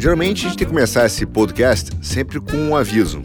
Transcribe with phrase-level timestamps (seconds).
[0.00, 3.22] Geralmente a gente tem que começar esse podcast sempre com um aviso.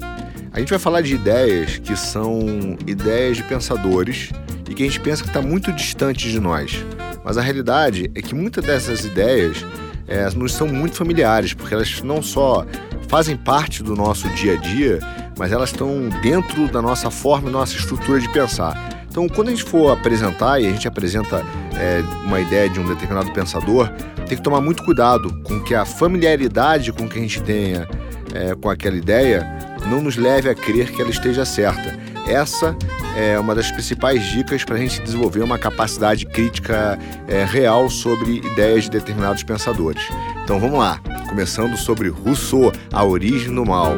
[0.52, 4.32] A gente vai falar de ideias que são ideias de pensadores
[4.70, 6.86] e que a gente pensa que está muito distante de nós.
[7.24, 9.66] Mas a realidade é que muitas dessas ideias
[10.06, 12.66] é, nos são muito familiares, porque elas não só
[13.08, 15.00] fazem parte do nosso dia a dia,
[15.40, 18.95] mas elas estão dentro da nossa forma e nossa estrutura de pensar.
[19.16, 21.42] Então, quando a gente for apresentar e a gente apresenta
[21.74, 23.88] é, uma ideia de um determinado pensador,
[24.28, 27.88] tem que tomar muito cuidado com que a familiaridade com que a gente tenha
[28.34, 29.48] é, com aquela ideia
[29.86, 31.98] não nos leve a crer que ela esteja certa.
[32.28, 32.76] Essa
[33.16, 38.40] é uma das principais dicas para a gente desenvolver uma capacidade crítica é, real sobre
[38.40, 40.04] ideias de determinados pensadores.
[40.44, 43.94] Então vamos lá, começando sobre Rousseau, a origem do mal.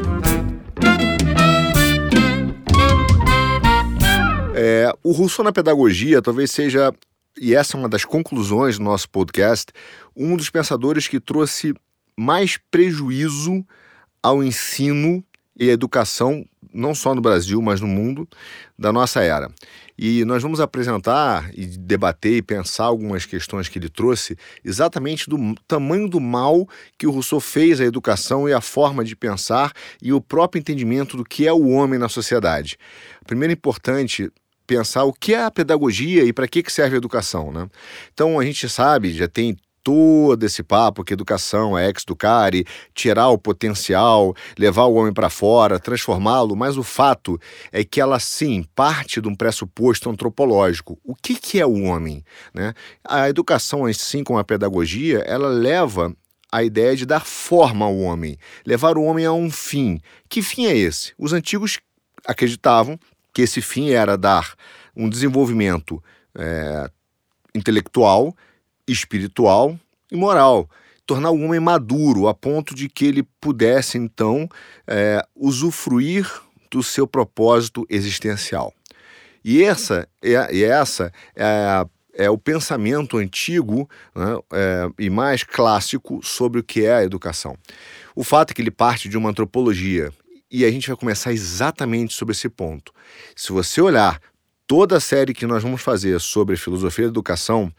[4.70, 6.94] É, o Rousseau na pedagogia talvez seja,
[7.40, 9.72] e essa é uma das conclusões do nosso podcast,
[10.14, 11.74] um dos pensadores que trouxe
[12.18, 13.66] mais prejuízo
[14.22, 15.24] ao ensino
[15.58, 16.44] e à educação,
[16.74, 18.28] não só no Brasil, mas no mundo,
[18.78, 19.50] da nossa era.
[19.98, 25.56] E nós vamos apresentar e debater e pensar algumas questões que ele trouxe exatamente do
[25.66, 29.72] tamanho do mal que o Rousseau fez à educação e à forma de pensar
[30.02, 32.78] e o próprio entendimento do que é o homem na sociedade.
[33.26, 34.30] Primeiro importante
[34.68, 37.52] pensar o que é a pedagogia e para que, que serve a educação.
[37.52, 37.68] Né?
[38.14, 43.38] Então a gente sabe, já tem todo esse papo que educação é ex-educare, tirar o
[43.38, 47.40] potencial, levar o homem para fora, transformá-lo, mas o fato
[47.72, 51.00] é que ela sim parte de um pressuposto antropológico.
[51.06, 52.22] O que, que é o homem?
[52.54, 52.74] Né?
[53.02, 56.14] A educação, assim como a pedagogia, ela leva
[56.52, 60.02] a ideia de dar forma ao homem, levar o homem a um fim.
[60.28, 61.14] Que fim é esse?
[61.18, 61.80] Os antigos
[62.26, 63.00] acreditavam
[63.38, 64.56] que esse fim era dar
[64.96, 66.04] um desenvolvimento
[66.36, 66.90] é,
[67.54, 68.36] intelectual,
[68.88, 69.80] espiritual
[70.12, 70.68] e moral,
[71.06, 74.50] tornar o homem maduro a ponto de que ele pudesse então
[74.88, 76.28] é, usufruir
[76.72, 78.74] do seu propósito existencial.
[79.46, 86.22] E essa é, e essa é, é o pensamento antigo né, é, e mais clássico
[86.24, 87.56] sobre o que é a educação.
[88.16, 90.12] O fato é que ele parte de uma antropologia
[90.58, 92.92] e a gente vai começar exatamente sobre esse ponto.
[93.36, 94.20] Se você olhar
[94.66, 97.72] toda a série que nós vamos fazer sobre filosofia da educação,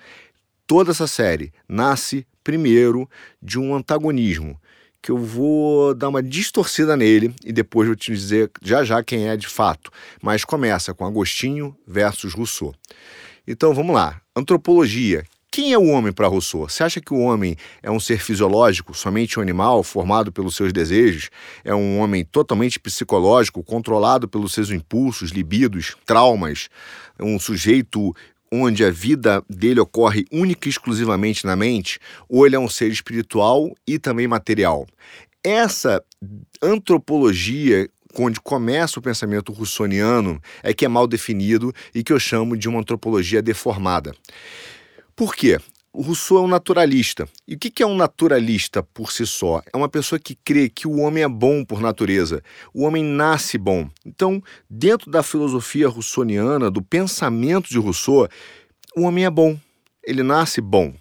[0.64, 3.10] toda essa série nasce primeiro
[3.42, 4.56] de um antagonismo
[5.02, 9.28] que eu vou dar uma distorcida nele e depois vou te dizer já já quem
[9.28, 9.90] é de fato.
[10.22, 12.72] Mas começa com Agostinho versus Rousseau.
[13.44, 14.20] Então vamos lá.
[14.36, 15.24] Antropologia.
[15.50, 16.68] Quem é o homem para Rousseau?
[16.68, 20.72] Você acha que o homem é um ser fisiológico, somente um animal, formado pelos seus
[20.72, 21.30] desejos?
[21.64, 26.68] É um homem totalmente psicológico, controlado pelos seus impulsos, libidos, traumas?
[27.18, 28.14] Um sujeito
[28.52, 31.98] onde a vida dele ocorre única e exclusivamente na mente?
[32.28, 34.86] Ou ele é um ser espiritual e também material?
[35.42, 36.04] Essa
[36.62, 37.88] antropologia
[38.18, 42.68] onde começa o pensamento russoniano é que é mal definido e que eu chamo de
[42.68, 44.14] uma antropologia deformada.
[45.18, 45.58] Por quê?
[45.92, 47.28] O Rousseau é um naturalista.
[47.44, 49.60] E o que é um naturalista por si só?
[49.72, 52.40] É uma pessoa que crê que o homem é bom por natureza.
[52.72, 53.90] O homem nasce bom.
[54.06, 54.40] Então,
[54.70, 58.28] dentro da filosofia russoniana, do pensamento de Rousseau,
[58.96, 59.58] o homem é bom.
[60.04, 60.94] Ele nasce bom.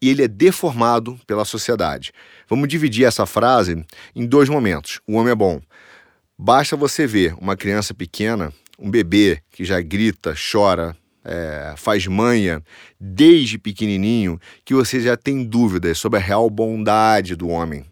[0.00, 2.12] E ele é deformado pela sociedade.
[2.48, 3.84] Vamos dividir essa frase
[4.14, 5.00] em dois momentos.
[5.08, 5.60] O homem é bom.
[6.38, 12.62] Basta você ver uma criança pequena, um bebê que já grita, chora, é, faz manha
[13.00, 17.84] desde pequenininho que você já tem dúvidas sobre a real bondade do homem.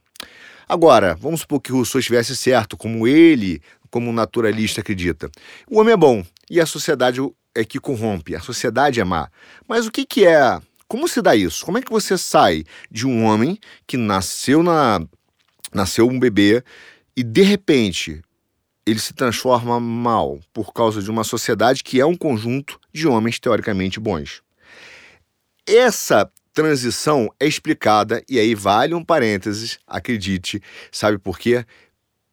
[0.69, 5.29] Agora, vamos supor que Rousseau estivesse certo, como ele, como um naturalista, acredita.
[5.69, 7.21] O homem é bom e a sociedade
[7.55, 9.29] é que corrompe, a sociedade é má.
[9.69, 10.59] Mas o que, que é?
[10.87, 11.65] Como se dá isso?
[11.65, 15.01] Como é que você sai de um homem que nasceu na
[15.73, 16.63] nasceu um bebê
[17.17, 18.23] e de repente
[18.87, 23.39] ele se transforma mal por causa de uma sociedade que é um conjunto de homens
[23.39, 24.43] teoricamente bons.
[25.67, 31.65] Essa transição é explicada, e aí vale um parênteses, acredite, sabe por quê?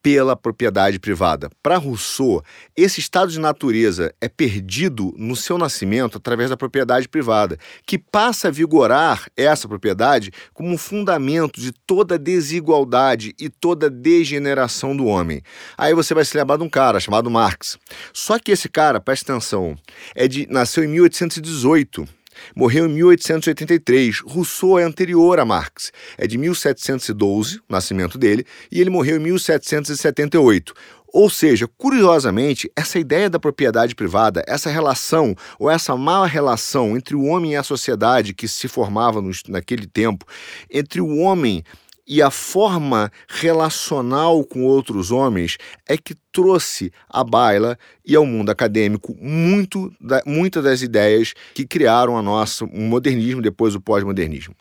[0.02, 1.50] Pela propriedade privada.
[1.62, 2.44] Para Rousseau,
[2.76, 8.48] esse estado de natureza é perdido no seu nascimento através da propriedade privada, que passa
[8.48, 15.42] a vigorar essa propriedade como um fundamento de toda desigualdade e toda degeneração do homem.
[15.78, 17.78] Aí você vai se lembrar de um cara chamado Marx.
[18.14, 19.78] Só que esse cara, presta atenção,
[20.16, 22.21] é de nasceu em 1818
[22.56, 24.20] Morreu em 1883.
[24.22, 25.92] Rousseau é anterior a Marx.
[26.18, 30.74] É de 1712, o nascimento dele, e ele morreu em 1778.
[31.14, 37.16] Ou seja, curiosamente, essa ideia da propriedade privada, essa relação ou essa má relação entre
[37.16, 40.26] o homem e a sociedade que se formava no, naquele tempo,
[40.72, 41.64] entre o homem
[42.08, 45.58] e a forma relacional com outros homens
[45.88, 51.66] é que trouxe à baila e ao mundo acadêmico muito da, muitas das ideias que
[51.66, 54.56] criaram a nossa o modernismo depois o pós-modernismo.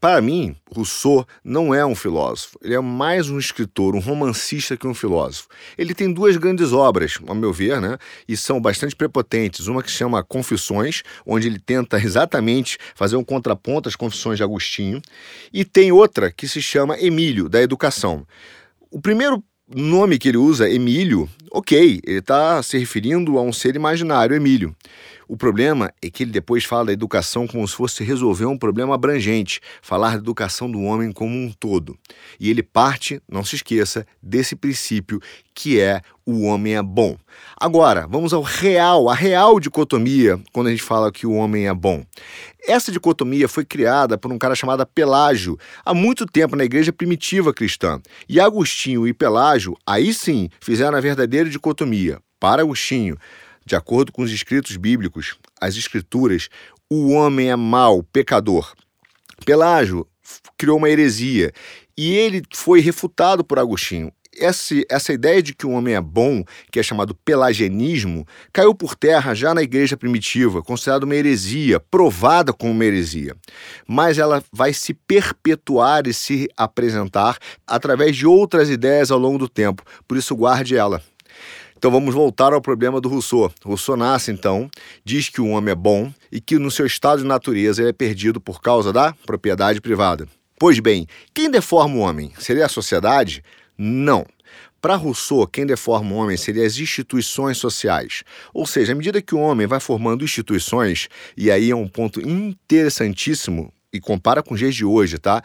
[0.00, 4.86] Para mim, Rousseau não é um filósofo, ele é mais um escritor, um romancista que
[4.86, 5.48] um filósofo.
[5.76, 7.98] Ele tem duas grandes obras, ao meu ver, né?
[8.28, 9.66] e são bastante prepotentes.
[9.66, 14.44] Uma que se chama Confissões, onde ele tenta exatamente fazer um contraponto às Confissões de
[14.44, 15.02] Agostinho,
[15.52, 18.24] e tem outra que se chama Emílio, da Educação.
[18.92, 23.74] O primeiro nome que ele usa, Emílio, ok, ele está se referindo a um ser
[23.74, 24.74] imaginário, Emílio.
[25.28, 28.94] O problema é que ele depois fala da educação como se fosse resolver um problema
[28.94, 31.98] abrangente, falar da educação do homem como um todo.
[32.40, 35.20] E ele parte, não se esqueça, desse princípio
[35.54, 37.18] que é o homem é bom.
[37.60, 41.74] Agora, vamos ao real, a real dicotomia quando a gente fala que o homem é
[41.74, 42.04] bom.
[42.66, 47.52] Essa dicotomia foi criada por um cara chamado Pelágio há muito tempo na igreja primitiva
[47.52, 48.00] cristã.
[48.26, 52.18] E Agostinho e Pelágio, aí sim, fizeram a verdadeira dicotomia.
[52.40, 53.18] Para Agostinho,
[53.68, 56.48] de acordo com os escritos bíblicos, as escrituras,
[56.90, 58.74] o homem é mau, pecador.
[59.44, 60.06] Pelágio
[60.56, 61.52] criou uma heresia
[61.96, 64.10] e ele foi refutado por Agostinho.
[64.40, 68.94] Essa, essa ideia de que o homem é bom, que é chamado pelagianismo, caiu por
[68.94, 73.34] terra já na igreja primitiva, considerada uma heresia, provada como uma heresia.
[73.86, 77.36] Mas ela vai se perpetuar e se apresentar
[77.66, 79.82] através de outras ideias ao longo do tempo.
[80.06, 81.02] Por isso, guarde ela.
[81.78, 83.52] Então vamos voltar ao problema do Rousseau.
[83.64, 84.68] Rousseau nasce, então,
[85.04, 87.92] diz que o homem é bom e que no seu estado de natureza ele é
[87.92, 90.26] perdido por causa da propriedade privada.
[90.58, 92.32] Pois bem, quem deforma o homem?
[92.36, 93.44] Seria a sociedade?
[93.78, 94.26] Não.
[94.80, 98.24] Para Rousseau, quem deforma o homem seria as instituições sociais.
[98.52, 102.20] Ou seja, à medida que o homem vai formando instituições, e aí é um ponto
[102.20, 105.42] interessantíssimo, e compara com os dias de hoje, tá?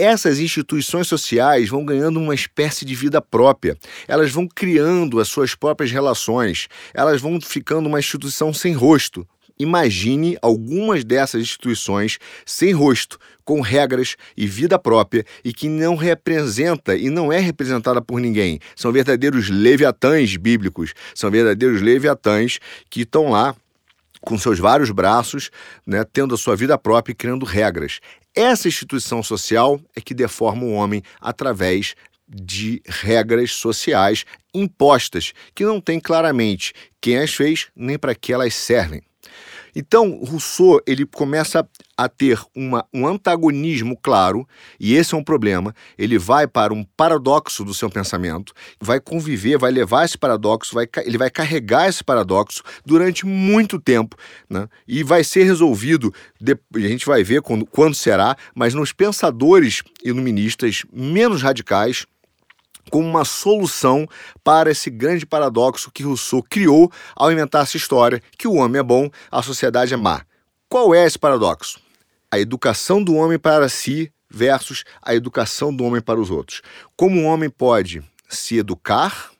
[0.00, 3.76] Essas instituições sociais vão ganhando uma espécie de vida própria.
[4.08, 6.68] Elas vão criando as suas próprias relações.
[6.94, 9.26] Elas vão ficando uma instituição sem rosto.
[9.58, 16.96] Imagine algumas dessas instituições sem rosto, com regras e vida própria e que não representa
[16.96, 18.58] e não é representada por ninguém.
[18.74, 22.58] São verdadeiros leviatãs bíblicos, são verdadeiros leviatãs
[22.88, 23.54] que estão lá
[24.20, 25.50] com seus vários braços,
[25.86, 28.00] né, tendo a sua vida própria e criando regras.
[28.34, 31.94] Essa instituição social é que deforma o homem através
[32.28, 34.24] de regras sociais
[34.54, 39.02] impostas, que não tem claramente quem as fez nem para que elas servem.
[39.74, 45.74] Então, Rousseau ele começa a ter uma, um antagonismo claro, e esse é um problema.
[45.98, 50.88] Ele vai para um paradoxo do seu pensamento, vai conviver, vai levar esse paradoxo, vai,
[51.04, 54.16] ele vai carregar esse paradoxo durante muito tempo,
[54.48, 54.66] né?
[54.88, 59.82] e vai ser resolvido, de, a gente vai ver quando, quando será, mas nos pensadores
[60.02, 62.06] iluministas menos radicais,
[62.90, 64.06] como uma solução
[64.44, 68.82] para esse grande paradoxo que Rousseau criou ao inventar essa história que o homem é
[68.82, 70.22] bom, a sociedade é má.
[70.68, 71.80] Qual é esse paradoxo?
[72.30, 76.62] A educação do homem para si versus a educação do homem para os outros.
[76.96, 79.30] Como o homem pode se educar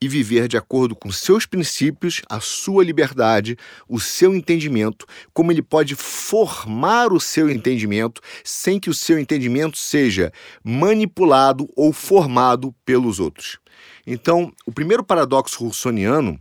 [0.00, 3.56] e viver de acordo com seus princípios, a sua liberdade,
[3.88, 9.76] o seu entendimento, como ele pode formar o seu entendimento sem que o seu entendimento
[9.76, 10.32] seja
[10.64, 13.58] manipulado ou formado pelos outros.
[14.06, 16.40] Então, o primeiro paradoxo russoniano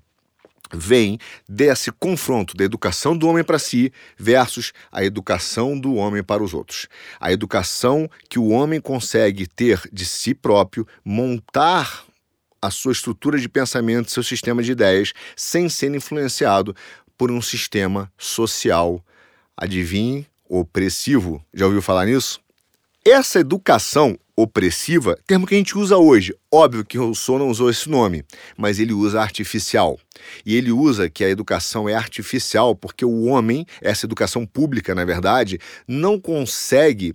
[0.74, 6.44] vem desse confronto da educação do homem para si versus a educação do homem para
[6.44, 6.88] os outros.
[7.20, 12.09] A educação que o homem consegue ter de si próprio, montar
[12.62, 16.76] a sua estrutura de pensamento, seu sistema de ideias, sem ser influenciado
[17.18, 19.04] por um sistema social,
[19.58, 21.44] adivinhe, opressivo.
[21.54, 22.40] Já ouviu falar nisso?
[23.06, 26.34] Essa educação opressiva, termo que a gente usa hoje.
[26.52, 28.24] Óbvio que Rousseau não usou esse nome,
[28.58, 30.00] mas ele usa artificial.
[30.46, 35.04] E ele usa que a educação é artificial porque o homem, essa educação pública, na
[35.04, 37.14] verdade, não consegue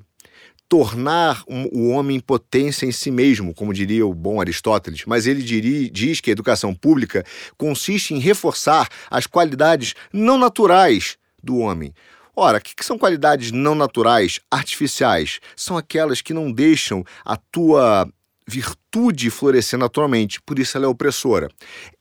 [0.68, 5.42] tornar o homem potência em si mesmo, como diria o bom Aristóteles, mas ele
[5.90, 7.24] diz que a educação pública
[7.56, 11.94] consiste em reforçar as qualidades não naturais do homem.
[12.34, 15.38] Ora, o que são qualidades não naturais, artificiais?
[15.54, 18.08] São aquelas que não deixam a tua
[18.46, 21.48] virtude florescer naturalmente, por isso ela é opressora.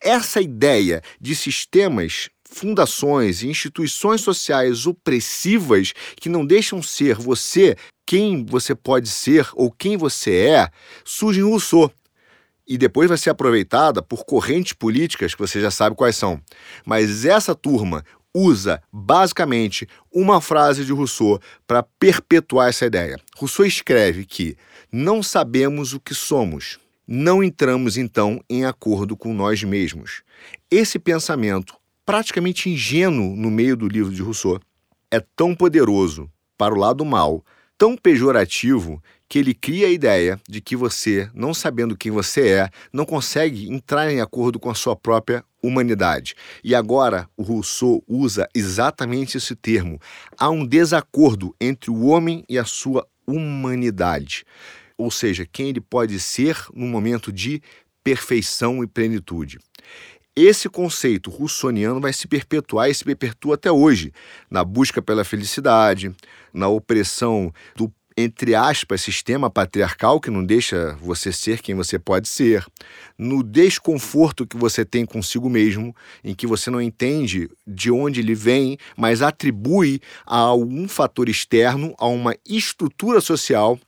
[0.01, 8.45] Essa ideia de sistemas fundações e instituições sociais opressivas que não deixam ser você quem
[8.45, 10.69] você pode ser ou quem você é,
[11.03, 11.91] surge em Rousseau.
[12.67, 16.39] E depois vai ser aproveitada por correntes políticas que você já sabe quais são.
[16.85, 23.19] Mas essa turma, usa basicamente uma frase de Rousseau para perpetuar essa ideia.
[23.35, 24.57] Rousseau escreve que
[24.91, 30.23] não sabemos o que somos, não entramos então em acordo com nós mesmos.
[30.71, 34.59] Esse pensamento, praticamente ingênuo no meio do livro de Rousseau,
[35.09, 37.43] é tão poderoso para o lado mal,
[37.77, 42.69] tão pejorativo, que ele cria a ideia de que você, não sabendo quem você é,
[42.91, 46.35] não consegue entrar em acordo com a sua própria humanidade.
[46.63, 49.99] E agora o Rousseau usa exatamente esse termo.
[50.37, 54.45] Há um desacordo entre o homem e a sua humanidade.
[54.97, 57.61] Ou seja, quem ele pode ser no momento de
[58.03, 59.57] perfeição e plenitude.
[60.35, 64.11] Esse conceito russoniano vai se perpetuar e se perpetua até hoje,
[64.49, 66.11] na busca pela felicidade,
[66.51, 72.27] na opressão do entre aspas, sistema patriarcal que não deixa você ser quem você pode
[72.27, 72.63] ser,
[73.17, 78.35] no desconforto que você tem consigo mesmo, em que você não entende de onde ele
[78.35, 83.79] vem, mas atribui a algum fator externo, a uma estrutura social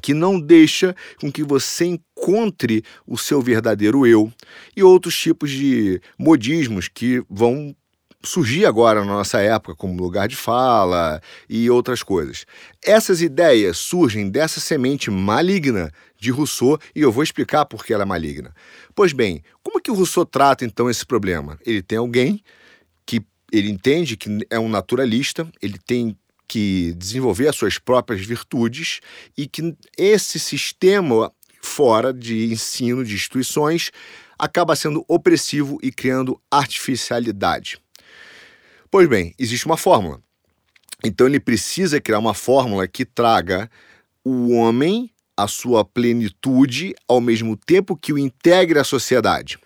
[0.00, 4.32] que não deixa com que você encontre o seu verdadeiro eu,
[4.76, 7.74] e outros tipos de modismos que vão
[8.22, 12.44] surgir agora na nossa época como lugar de fala e outras coisas.
[12.84, 18.02] Essas ideias surgem dessa semente maligna de Rousseau e eu vou explicar por que ela
[18.02, 18.54] é maligna.
[18.94, 21.58] Pois bem, como que o Rousseau trata então esse problema?
[21.64, 22.42] Ele tem alguém
[23.04, 23.22] que
[23.52, 26.16] ele entende que é um naturalista, ele tem
[26.48, 29.00] que desenvolver as suas próprias virtudes
[29.36, 33.90] e que esse sistema fora de ensino de instituições
[34.38, 37.78] acaba sendo opressivo e criando artificialidade.
[38.90, 40.20] Pois bem, existe uma fórmula.
[41.04, 43.70] Então ele precisa criar uma fórmula que traga
[44.24, 49.58] o homem à sua plenitude ao mesmo tempo que o integre à sociedade.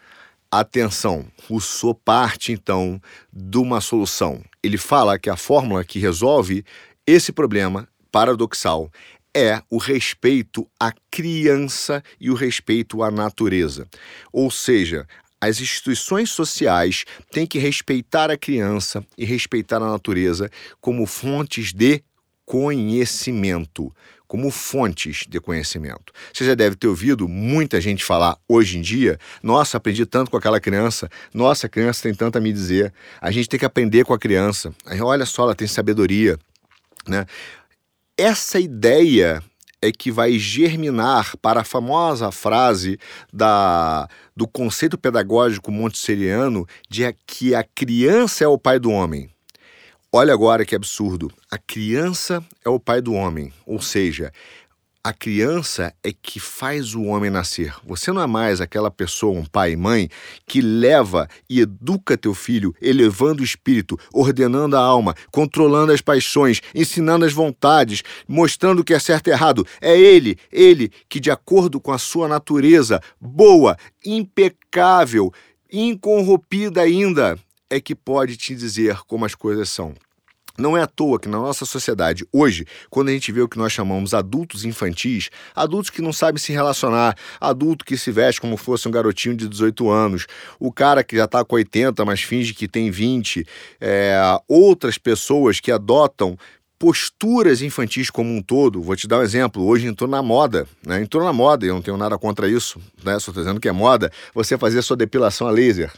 [0.52, 3.00] Atenção, Rousseau parte então
[3.32, 4.42] de uma solução.
[4.60, 6.64] Ele fala que a fórmula que resolve
[7.06, 8.90] esse problema paradoxal
[9.32, 13.86] é o respeito à criança e o respeito à natureza.
[14.32, 15.06] Ou seja,
[15.40, 22.02] as instituições sociais têm que respeitar a criança e respeitar a natureza como fontes de
[22.44, 23.94] conhecimento,
[24.30, 26.12] como fontes de conhecimento.
[26.32, 30.36] Você já deve ter ouvido muita gente falar hoje em dia: nossa, aprendi tanto com
[30.36, 34.04] aquela criança, nossa, a criança tem tanto a me dizer, a gente tem que aprender
[34.04, 36.38] com a criança, olha só, ela tem sabedoria.
[37.08, 37.26] Né?
[38.16, 39.42] Essa ideia
[39.82, 43.00] é que vai germinar para a famosa frase
[43.32, 44.06] da,
[44.36, 49.28] do conceito pedagógico montessoriano de que a criança é o pai do homem.
[50.12, 51.30] Olha agora que absurdo.
[51.48, 54.32] A criança é o pai do homem, ou seja,
[55.04, 57.72] a criança é que faz o homem nascer.
[57.86, 60.08] Você não é mais aquela pessoa, um pai e mãe,
[60.48, 66.60] que leva e educa teu filho, elevando o espírito, ordenando a alma, controlando as paixões,
[66.74, 69.64] ensinando as vontades, mostrando o que é certo e errado.
[69.80, 75.32] É ele, ele que, de acordo com a sua natureza boa, impecável,
[75.72, 77.38] incorrompida ainda,
[77.70, 79.94] é que pode te dizer como as coisas são.
[80.58, 83.56] Não é à toa que na nossa sociedade, hoje, quando a gente vê o que
[83.56, 88.56] nós chamamos adultos infantis, adultos que não sabem se relacionar, adulto que se veste como
[88.56, 90.26] fosse um garotinho de 18 anos,
[90.58, 93.46] o cara que já está com 80, mas finge que tem 20,
[93.80, 96.36] é, outras pessoas que adotam
[96.78, 98.82] posturas infantis como um todo.
[98.82, 99.62] Vou te dar um exemplo.
[99.62, 101.02] Hoje entrou na moda, né?
[101.02, 103.12] Entrou na moda, eu não tenho nada contra isso, né?
[103.18, 105.92] Só estou dizendo que é moda, você fazer sua depilação a laser.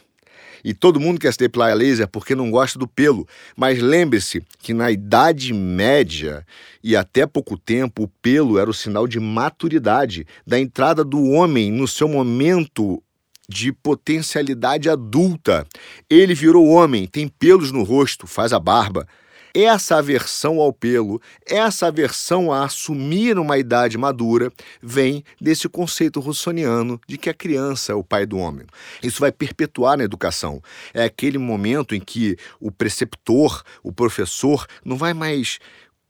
[0.64, 3.26] E todo mundo quer se depilar a laser porque não gosta do pelo.
[3.57, 6.47] Mas lembre-se que na Idade Média
[6.83, 11.71] e até pouco tempo, o pelo era o sinal de maturidade, da entrada do homem
[11.71, 13.02] no seu momento
[13.49, 15.66] de potencialidade adulta.
[16.09, 19.07] Ele virou homem, tem pelos no rosto, faz a barba.
[19.55, 24.51] Essa aversão ao pelo, essa aversão a assumir uma idade madura,
[24.83, 28.67] vem desse conceito russoniano de que a criança é o pai do homem.
[29.03, 30.63] Isso vai perpetuar na educação.
[30.95, 35.59] É aquele momento em que o preceptor, o professor, não vai mais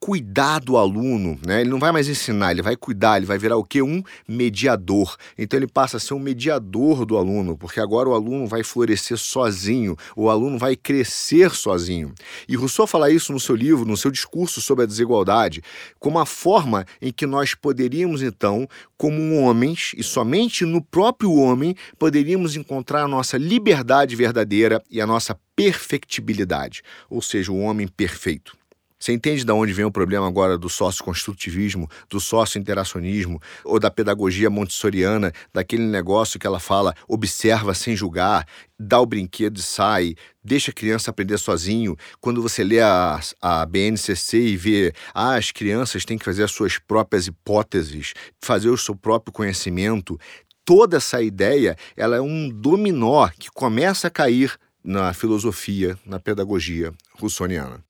[0.03, 1.61] cuidar do aluno, né?
[1.61, 3.81] Ele não vai mais ensinar, ele vai cuidar, ele vai virar o quê?
[3.83, 5.17] Um mediador.
[5.39, 9.17] Então ele passa a ser um mediador do aluno, porque agora o aluno vai florescer
[9.17, 12.13] sozinho, o aluno vai crescer sozinho.
[12.49, 15.63] E Rousseau fala isso no seu livro, no seu discurso sobre a desigualdade,
[16.01, 18.67] como a forma em que nós poderíamos então,
[18.97, 25.07] como homens e somente no próprio homem, poderíamos encontrar a nossa liberdade verdadeira e a
[25.07, 28.62] nossa perfectibilidade, ou seja, o homem perfeito.
[29.03, 34.49] Você entende de onde vem o problema agora do sócio-construtivismo, do sócio-interacionismo ou da pedagogia
[34.49, 38.47] montessoriana, daquele negócio que ela fala observa sem julgar,
[38.79, 41.97] dá o brinquedo e sai, deixa a criança aprender sozinho.
[42.21, 46.53] Quando você lê a, a BNCC e vê ah, as crianças têm que fazer as
[46.53, 50.17] suas próprias hipóteses, fazer o seu próprio conhecimento,
[50.65, 56.93] toda essa ideia ela é um dominó que começa a cair na filosofia, na pedagogia
[57.19, 57.83] russoniana.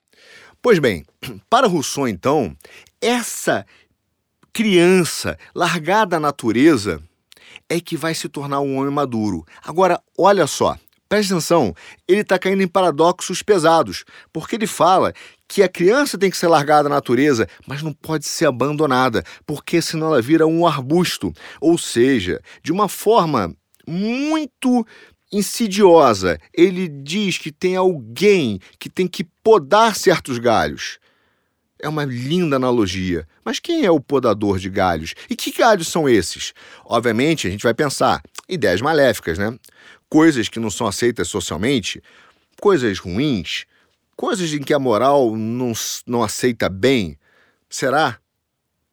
[0.62, 1.04] Pois bem,
[1.50, 2.56] para Rousseau, então,
[3.00, 3.66] essa
[4.52, 7.02] criança largada à natureza
[7.68, 9.44] é que vai se tornar um homem maduro.
[9.64, 10.78] Agora, olha só,
[11.08, 11.74] preste atenção,
[12.06, 15.12] ele está caindo em paradoxos pesados, porque ele fala
[15.48, 19.82] que a criança tem que ser largada à natureza, mas não pode ser abandonada, porque
[19.82, 21.32] senão ela vira um arbusto.
[21.60, 23.52] Ou seja, de uma forma
[23.84, 24.86] muito
[25.32, 26.38] insidiosa.
[26.52, 30.98] Ele diz que tem alguém que tem que podar certos galhos.
[31.80, 33.26] É uma linda analogia.
[33.44, 35.14] Mas quem é o podador de galhos?
[35.28, 36.52] E que galhos são esses?
[36.84, 39.58] Obviamente, a gente vai pensar ideias maléficas, né?
[40.08, 42.00] Coisas que não são aceitas socialmente,
[42.60, 43.64] coisas ruins,
[44.14, 45.72] coisas em que a moral não,
[46.06, 47.18] não aceita bem.
[47.68, 48.18] Será?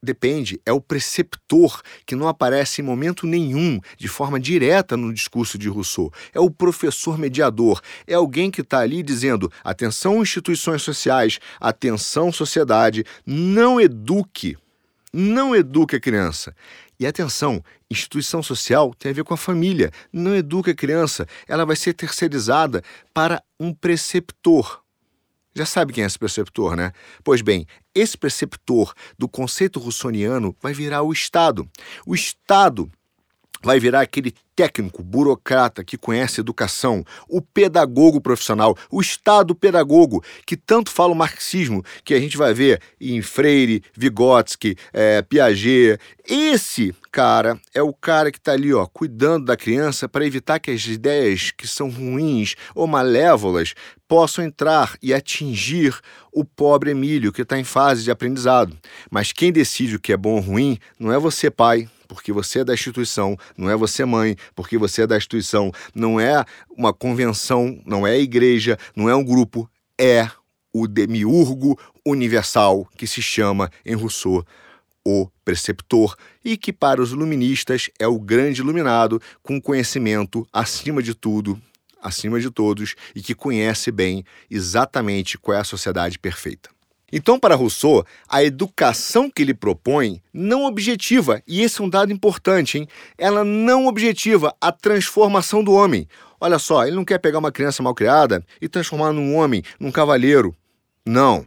[0.02, 5.58] Depende, é o preceptor que não aparece em momento nenhum de forma direta no discurso
[5.58, 6.10] de Rousseau.
[6.34, 13.04] É o professor mediador, é alguém que está ali dizendo: atenção, instituições sociais, atenção, sociedade,
[13.26, 14.58] não eduque,
[15.12, 16.56] não eduque a criança.
[16.98, 21.66] E atenção, instituição social tem a ver com a família, não eduque a criança, ela
[21.66, 22.82] vai ser terceirizada
[23.14, 24.82] para um preceptor,
[25.60, 26.94] já sabe quem é esse preceptor, né?
[27.22, 31.70] Pois bem, esse preceptor do conceito russoniano vai virar o Estado.
[32.06, 32.90] O Estado
[33.62, 40.58] vai virar aquele técnico, burocrata que conhece educação, o pedagogo profissional, o Estado pedagogo, que
[40.58, 45.98] tanto fala o marxismo, que a gente vai ver em Freire, Vygotsky, é, Piaget.
[46.28, 50.72] Esse cara é o cara que está ali, ó, cuidando da criança para evitar que
[50.72, 53.74] as ideias que são ruins ou malévolas
[54.10, 55.98] possam entrar e atingir
[56.34, 58.78] o pobre Emílio, que está em fase de aprendizado.
[59.10, 62.60] Mas quem decide o que é bom ou ruim não é você, pai, porque você
[62.60, 66.44] é da instituição, não é você mãe, porque você é da instituição, não é
[66.76, 70.28] uma convenção, não é a igreja, não é um grupo, é
[70.74, 74.44] o demiurgo universal que se chama em Rousseau
[75.06, 81.14] o preceptor e que para os luministas é o grande iluminado com conhecimento acima de
[81.14, 81.60] tudo,
[82.02, 86.70] acima de todos e que conhece bem exatamente qual é a sociedade perfeita.
[87.12, 92.12] Então, para Rousseau, a educação que ele propõe não objetiva, e esse é um dado
[92.12, 92.88] importante, hein?
[93.18, 96.08] Ela não objetiva a transformação do homem.
[96.40, 99.92] Olha só, ele não quer pegar uma criança mal criada e transformar num homem, num
[99.92, 100.56] cavalheiro.
[101.06, 101.46] Não.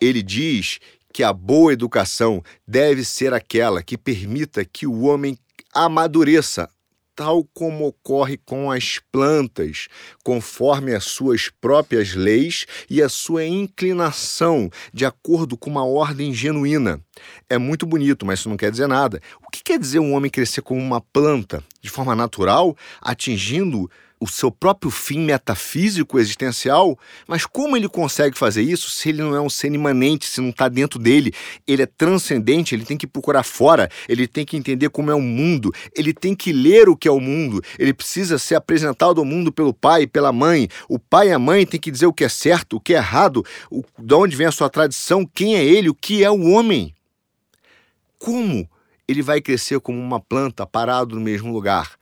[0.00, 0.78] Ele diz
[1.12, 5.36] que a boa educação deve ser aquela que permita que o homem
[5.74, 6.68] amadureça,
[7.14, 9.88] tal como ocorre com as plantas,
[10.24, 17.00] conforme as suas próprias leis e a sua inclinação, de acordo com uma ordem genuína.
[17.48, 19.20] É muito bonito, mas isso não quer dizer nada.
[19.46, 24.28] O que quer dizer um homem crescer como uma planta, de forma natural, atingindo o
[24.28, 29.40] seu próprio fim metafísico existencial, mas como ele consegue fazer isso se ele não é
[29.40, 31.32] um ser imanente, se não está dentro dele?
[31.66, 35.22] Ele é transcendente, ele tem que procurar fora, ele tem que entender como é o
[35.22, 39.24] mundo, ele tem que ler o que é o mundo, ele precisa ser apresentado ao
[39.24, 40.68] mundo pelo pai, pela mãe.
[40.86, 42.98] O pai e a mãe têm que dizer o que é certo, o que é
[42.98, 46.50] errado, o, de onde vem a sua tradição, quem é ele, o que é o
[46.50, 46.94] homem.
[48.18, 48.68] Como
[49.08, 51.98] ele vai crescer como uma planta parado no mesmo lugar?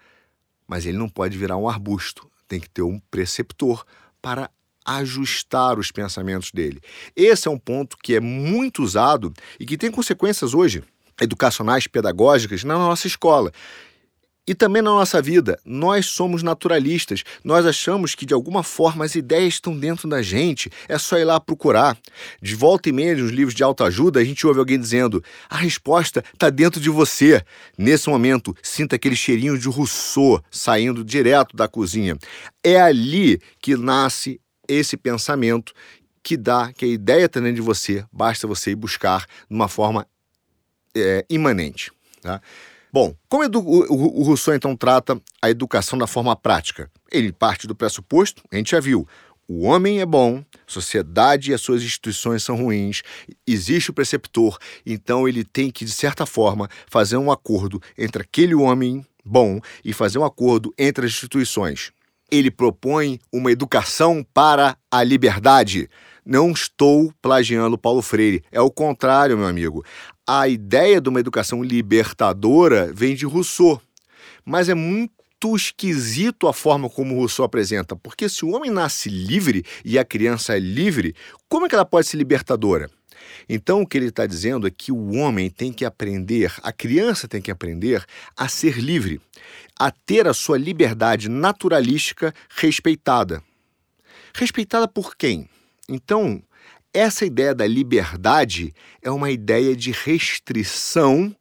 [0.69, 2.31] Mas ele não pode virar um arbusto.
[2.47, 3.85] Tem que ter um preceptor
[4.21, 4.51] para
[4.85, 6.81] ajustar os pensamentos dele.
[7.17, 10.83] Esse é um ponto que é muito usado e que tem consequências hoje
[11.21, 13.53] educacionais, pedagógicas na nossa escola.
[14.49, 17.23] E também na nossa vida, nós somos naturalistas.
[17.45, 21.25] Nós achamos que de alguma forma as ideias estão dentro da gente, é só ir
[21.25, 21.99] lá procurar.
[22.41, 26.25] De volta e meia, nos livros de autoajuda, a gente ouve alguém dizendo: a resposta
[26.33, 27.45] está dentro de você.
[27.77, 32.17] Nesse momento, sinta aquele cheirinho de Rousseau saindo direto da cozinha.
[32.65, 35.75] É ali que nasce esse pensamento
[36.23, 39.69] que dá que a ideia está dentro de você, basta você ir buscar de uma
[39.69, 40.07] forma
[40.97, 41.93] é, imanente.
[42.23, 42.41] Tá?
[42.93, 46.91] Bom, como o, Rousseau então trata a educação da forma prática?
[47.13, 49.07] Ele parte do pressuposto, a gente já viu,
[49.47, 53.03] o homem é bom, sociedade e as suas instituições são ruins,
[53.47, 58.55] existe o preceptor, então ele tem que, de certa forma, fazer um acordo entre aquele
[58.55, 61.93] homem bom e fazer um acordo entre as instituições.
[62.31, 65.89] Ele propõe uma educação para a liberdade.
[66.27, 69.83] Não estou plagiando Paulo Freire, é o contrário, meu amigo.
[70.31, 73.81] A ideia de uma educação libertadora vem de Rousseau,
[74.45, 79.65] mas é muito esquisito a forma como Rousseau apresenta, porque se o homem nasce livre
[79.83, 81.15] e a criança é livre,
[81.49, 82.91] como é que ela pode ser libertadora?
[83.49, 87.27] Então, o que ele está dizendo é que o homem tem que aprender, a criança
[87.27, 88.05] tem que aprender
[88.37, 89.23] a ser livre,
[89.79, 93.43] a ter a sua liberdade naturalística respeitada.
[94.35, 95.49] Respeitada por quem?
[95.89, 96.43] Então,
[96.93, 101.35] essa ideia da liberdade é uma ideia de restrição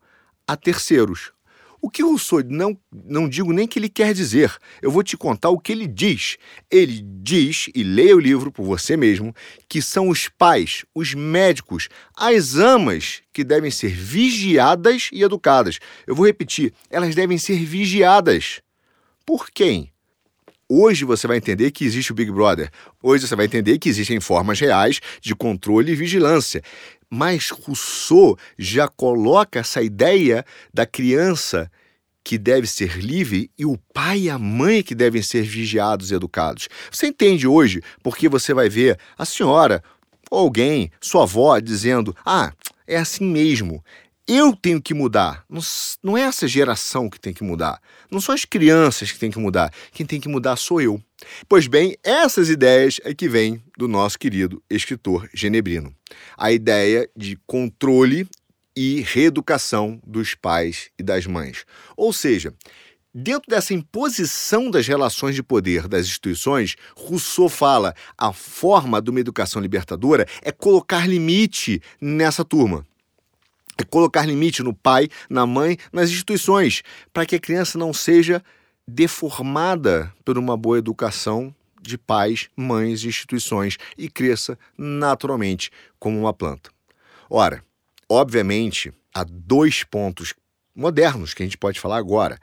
[0.47, 1.31] a terceiros.
[1.79, 5.49] O que Rousseau não, não digo nem que ele quer dizer, eu vou te contar
[5.49, 6.37] o que ele diz.
[6.71, 9.33] Ele diz, e leia o livro por você mesmo,
[9.69, 15.79] que são os pais, os médicos, as amas que devem ser vigiadas e educadas.
[16.07, 18.61] Eu vou repetir, elas devem ser vigiadas.
[19.23, 19.91] Por quem?
[20.69, 22.69] Hoje você vai entender que existe o Big Brother.
[23.01, 26.61] Hoje você vai entender que existem formas reais de controle e vigilância.
[27.09, 31.71] Mas Rousseau já coloca essa ideia da criança
[32.21, 36.15] que deve ser livre e o pai e a mãe que devem ser vigiados e
[36.15, 36.67] educados.
[36.91, 39.81] Você entende hoje porque você vai ver a senhora
[40.29, 42.51] ou alguém, sua avó, dizendo: Ah,
[42.85, 43.81] é assim mesmo.
[44.29, 45.45] Eu tenho que mudar.
[46.03, 47.81] Não, é essa geração que tem que mudar.
[48.11, 49.71] Não são as crianças que têm que mudar.
[49.93, 51.01] Quem tem que mudar sou eu.
[51.47, 55.95] Pois bem, essas ideias é que vêm do nosso querido escritor genebrino.
[56.37, 58.27] A ideia de controle
[58.75, 61.63] e reeducação dos pais e das mães.
[61.95, 62.53] Ou seja,
[63.19, 69.19] Dentro dessa imposição das relações de poder das instituições, Rousseau fala: a forma de uma
[69.19, 72.85] educação libertadora é colocar limite nessa turma
[73.77, 78.43] é colocar limite no pai, na mãe, nas instituições, para que a criança não seja
[78.87, 86.33] deformada por uma boa educação de pais, mães e instituições e cresça naturalmente como uma
[86.33, 86.69] planta.
[87.29, 87.63] Ora,
[88.09, 90.33] obviamente, há dois pontos
[90.75, 92.39] modernos que a gente pode falar agora.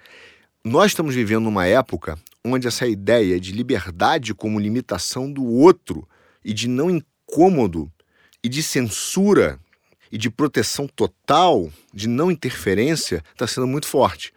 [0.62, 6.06] Nós estamos vivendo numa época onde essa ideia de liberdade como limitação do outro
[6.44, 7.90] e de não incômodo
[8.42, 9.58] e de censura
[10.14, 14.32] e de proteção total, de não interferência, está sendo muito forte.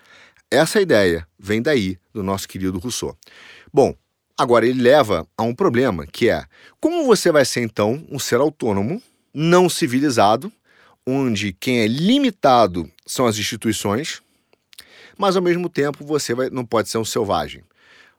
[0.49, 3.15] Essa ideia vem daí, do nosso querido Rousseau.
[3.71, 3.95] Bom,
[4.35, 6.43] agora ele leva a um problema, que é
[6.81, 8.99] como você vai ser então um ser autônomo,
[9.31, 10.51] não civilizado,
[11.05, 14.23] onde quem é limitado são as instituições,
[15.15, 17.63] mas ao mesmo tempo você vai, não pode ser um selvagem.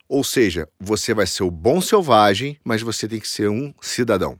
[0.08, 4.38] Ou seja, você vai ser o bom selvagem, mas você tem que ser um cidadão.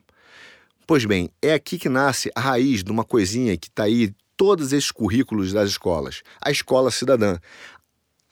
[0.88, 4.72] Pois bem, é aqui que nasce a raiz de uma coisinha que está aí todos
[4.72, 7.38] esses currículos das escolas, a escola cidadã.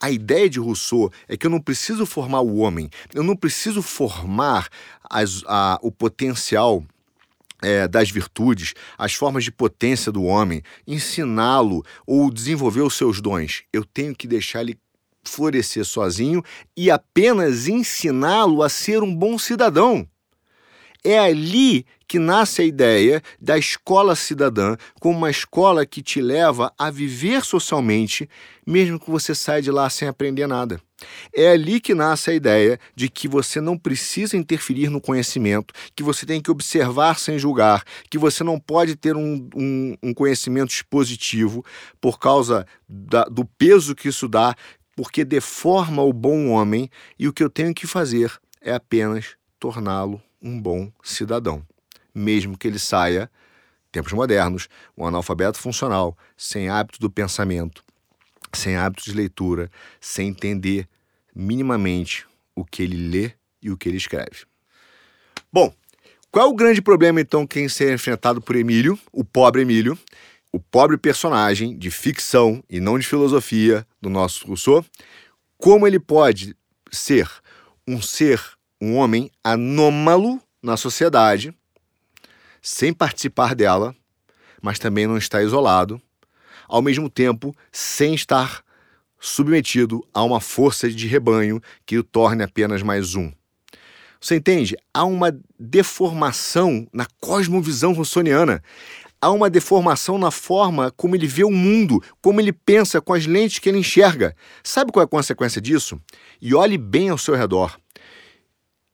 [0.00, 3.82] A ideia de Rousseau é que eu não preciso formar o homem, eu não preciso
[3.82, 4.70] formar
[5.04, 6.82] as, a, o potencial
[7.62, 13.64] é, das virtudes, as formas de potência do homem, ensiná-lo ou desenvolver os seus dons.
[13.70, 14.78] Eu tenho que deixar ele
[15.22, 16.42] florescer sozinho
[16.74, 20.08] e apenas ensiná-lo a ser um bom cidadão.
[21.04, 26.72] É ali que nasce a ideia da escola cidadã como uma escola que te leva
[26.78, 28.28] a viver socialmente,
[28.66, 30.80] mesmo que você saia de lá sem aprender nada.
[31.34, 36.02] É ali que nasce a ideia de que você não precisa interferir no conhecimento, que
[36.02, 40.70] você tem que observar sem julgar, que você não pode ter um, um, um conhecimento
[40.70, 41.64] expositivo
[42.00, 44.54] por causa da, do peso que isso dá,
[44.96, 46.88] porque deforma o bom homem,
[47.18, 51.62] e o que eu tenho que fazer é apenas torná-lo um bom cidadão,
[52.16, 53.30] mesmo que ele saia,
[53.92, 57.84] tempos modernos, um analfabeto funcional, sem hábito do pensamento,
[58.54, 60.88] sem hábito de leitura, sem entender
[61.34, 64.46] minimamente o que ele lê e o que ele escreve.
[65.52, 65.74] Bom,
[66.30, 69.98] qual é o grande problema então que tem ser enfrentado por Emílio, o pobre Emílio,
[70.50, 74.84] o pobre personagem de ficção e não de filosofia do nosso Rousseau?
[75.58, 76.56] Como ele pode
[76.90, 77.30] ser
[77.86, 78.42] um ser
[78.80, 81.54] um homem anômalo na sociedade,
[82.66, 83.94] sem participar dela,
[84.60, 86.02] mas também não está isolado,
[86.66, 88.60] ao mesmo tempo sem estar
[89.20, 93.30] submetido a uma força de rebanho que o torne apenas mais um.
[94.20, 94.76] Você entende?
[94.92, 98.60] Há uma deformação na cosmovisão russoniana.
[99.20, 103.26] Há uma deformação na forma como ele vê o mundo, como ele pensa com as
[103.26, 104.34] lentes que ele enxerga.
[104.64, 106.00] Sabe qual é a consequência disso?
[106.42, 107.78] E olhe bem ao seu redor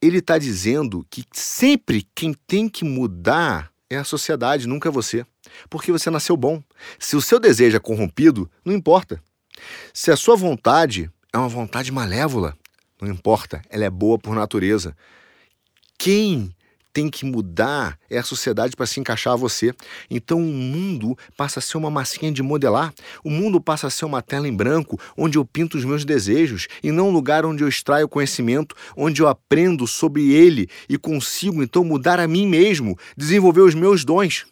[0.02, 5.24] ele está dizendo que sempre quem tem que mudar é a sociedade, nunca você.
[5.70, 6.60] Porque você nasceu bom.
[6.98, 9.22] Se o seu desejo é corrompido, não importa.
[9.94, 12.56] Se a sua vontade é uma vontade malévola,
[13.00, 14.96] Não importa, ela é boa por natureza.
[15.98, 16.54] Quem
[16.92, 19.72] tem que mudar é a sociedade para se encaixar a você.
[20.10, 22.92] Então o mundo passa a ser uma massinha de modelar.
[23.24, 26.68] O mundo passa a ser uma tela em branco onde eu pinto os meus desejos
[26.82, 31.62] e não um lugar onde eu extraio conhecimento, onde eu aprendo sobre ele e consigo
[31.62, 34.44] então mudar a mim mesmo, desenvolver os meus dons.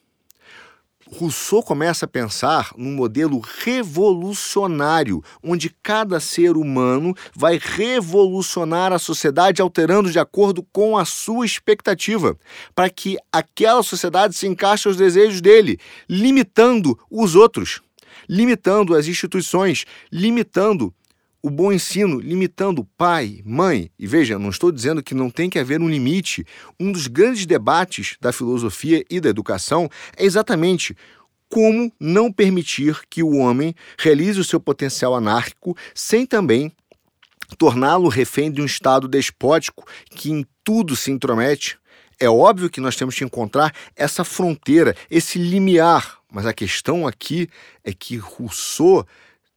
[1.13, 9.61] Rousseau começa a pensar num modelo revolucionário, onde cada ser humano vai revolucionar a sociedade
[9.61, 12.39] alterando de acordo com a sua expectativa,
[12.75, 17.81] para que aquela sociedade se encaixe aos desejos dele, limitando os outros,
[18.29, 20.95] limitando as instituições, limitando
[21.43, 23.91] o bom ensino, limitando pai, mãe.
[23.99, 26.45] E veja, não estou dizendo que não tem que haver um limite.
[26.79, 30.95] Um dos grandes debates da filosofia e da educação é exatamente
[31.49, 36.73] como não permitir que o homem realize o seu potencial anárquico sem também
[37.59, 41.79] torná-lo refém de um Estado despótico que em tudo se intromete.
[42.21, 47.49] É óbvio que nós temos que encontrar essa fronteira, esse limiar, mas a questão aqui
[47.83, 49.07] é que Rousseau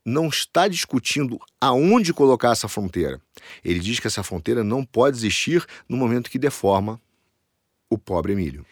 [0.06, 3.22] não está discutindo aonde colocar essa fronteira.
[3.64, 7.00] Ele diz que essa fronteira não pode existir no momento que deforma
[7.90, 8.66] o pobre Emílio.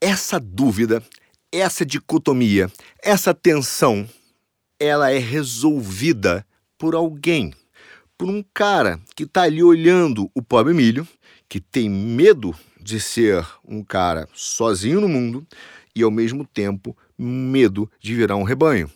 [0.00, 1.02] Essa dúvida,
[1.52, 2.70] essa dicotomia,
[3.02, 4.08] essa tensão,
[4.78, 7.52] ela é resolvida por alguém,
[8.18, 11.06] por um cara que está ali olhando o pobre Emílio,
[11.48, 15.46] que tem medo de ser um cara sozinho no mundo
[15.94, 18.90] e ao mesmo tempo medo de virar um rebanho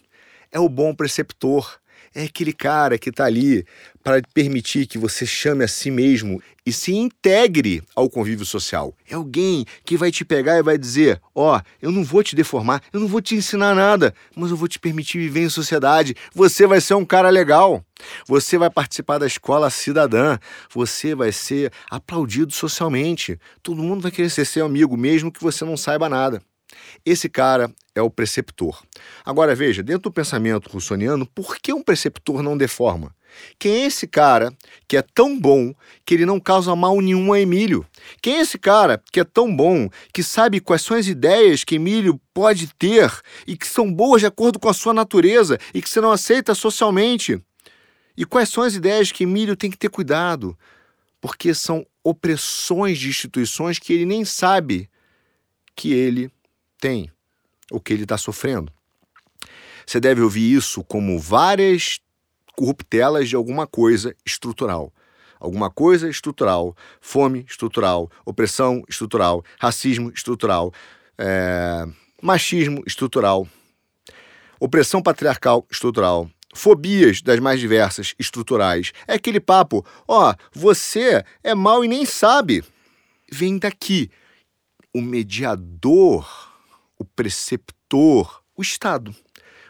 [0.53, 1.79] é o bom preceptor,
[2.15, 3.65] é aquele cara que está ali
[4.03, 8.95] para permitir que você chame a si mesmo e se integre ao convívio social.
[9.09, 12.35] É alguém que vai te pegar e vai dizer: Ó, oh, eu não vou te
[12.35, 16.15] deformar, eu não vou te ensinar nada, mas eu vou te permitir viver em sociedade.
[16.35, 17.85] Você vai ser um cara legal.
[18.27, 20.39] Você vai participar da escola cidadã.
[20.73, 23.39] Você vai ser aplaudido socialmente.
[23.63, 26.43] Todo mundo vai querer ser seu amigo, mesmo que você não saiba nada.
[27.05, 28.83] Esse cara é o preceptor.
[29.25, 33.15] Agora veja, dentro do pensamento russoniano, por que um preceptor não deforma?
[33.59, 34.53] Quem é esse cara
[34.87, 37.87] que é tão bom que ele não causa mal nenhum a Emílio?
[38.23, 41.77] Quem é esse cara que é tão bom que sabe quais são as ideias que
[41.77, 43.13] Emílio pode ter
[43.47, 46.55] e que são boas de acordo com a sua natureza e que você não aceita
[46.55, 47.41] socialmente?
[48.17, 50.59] E quais são as ideias que Emílio tem que ter cuidado?
[51.21, 54.89] Porque são opressões de instituições que ele nem sabe
[55.77, 56.31] que ele
[56.81, 57.11] tem,
[57.71, 58.73] o que ele está sofrendo.
[59.87, 61.99] Você deve ouvir isso como várias
[62.57, 64.93] corruptelas de alguma coisa estrutural.
[65.41, 70.73] Alguma coisa estrutural, fome estrutural, opressão estrutural, racismo estrutural,
[71.17, 71.87] é,
[72.21, 73.47] machismo estrutural,
[74.59, 78.93] opressão patriarcal estrutural, fobias das mais diversas estruturais.
[79.07, 82.65] É aquele papo, ó, você é mal e nem sabe.
[83.31, 84.11] Vem daqui.
[84.93, 86.48] O mediador
[86.99, 89.15] o preceptor, o Estado.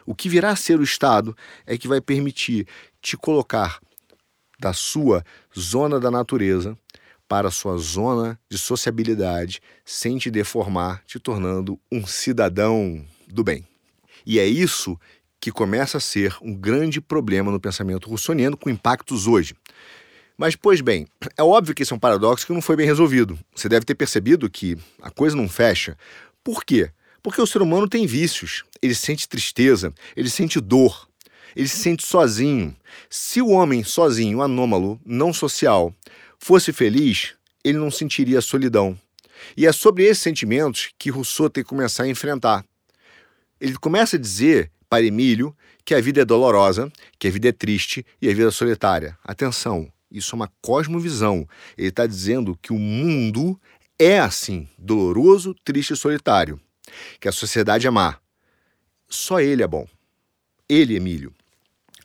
[0.05, 2.67] O que virá a ser o Estado é que vai permitir
[3.01, 3.79] te colocar
[4.59, 5.23] da sua
[5.57, 6.77] zona da natureza
[7.27, 13.65] para a sua zona de sociabilidade, sem te deformar, te tornando um cidadão do bem.
[14.25, 14.99] E é isso
[15.39, 19.55] que começa a ser um grande problema no pensamento russoniano com impactos hoje.
[20.35, 23.37] Mas, pois bem, é óbvio que esse é um paradoxo que não foi bem resolvido.
[23.55, 25.97] Você deve ter percebido que a coisa não fecha.
[26.43, 26.91] Por quê?
[27.21, 31.07] Porque o ser humano tem vícios, ele sente tristeza, ele sente dor,
[31.55, 32.75] ele se sente sozinho.
[33.09, 35.93] Se o homem sozinho, anômalo, não social,
[36.37, 38.97] fosse feliz, ele não sentiria solidão.
[39.55, 42.63] E é sobre esses sentimentos que Rousseau tem que começar a enfrentar.
[43.59, 47.51] Ele começa a dizer para Emílio que a vida é dolorosa, que a vida é
[47.51, 49.17] triste e a vida é solitária.
[49.23, 51.47] Atenção, isso é uma cosmovisão.
[51.77, 53.59] Ele está dizendo que o mundo
[53.97, 56.59] é assim, doloroso, triste e solitário
[57.19, 58.17] que a sociedade é má.
[59.07, 59.87] Só ele é bom.
[60.67, 61.33] Ele, Emílio.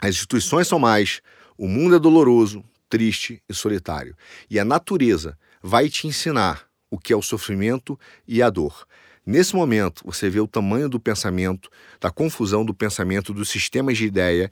[0.00, 1.20] As instituições são mais,
[1.56, 4.16] o mundo é doloroso, triste e solitário.
[4.50, 8.86] E a natureza vai te ensinar o que é o sofrimento e a dor.
[9.26, 14.04] Nesse momento, você vê o tamanho do pensamento, da confusão do pensamento, dos sistemas de
[14.04, 14.50] ideia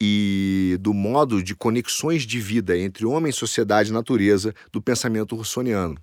[0.00, 5.96] e do modo de conexões de vida entre homem, sociedade e natureza do pensamento russoniano.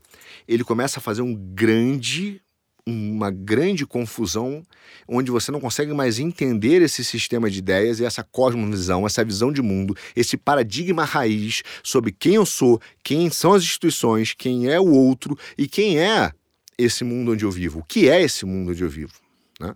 [0.47, 2.41] Ele começa a fazer um grande
[2.85, 4.63] uma grande confusão
[5.07, 9.51] onde você não consegue mais entender esse sistema de ideias e essa cosmovisão, essa visão
[9.51, 14.79] de mundo, esse paradigma raiz sobre quem eu sou, quem são as instituições, quem é
[14.79, 16.31] o outro e quem é
[16.77, 19.13] esse mundo onde eu vivo, o que é esse mundo onde eu vivo.
[19.59, 19.75] Né?